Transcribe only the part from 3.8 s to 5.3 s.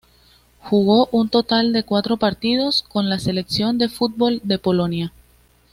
fútbol de Polonia.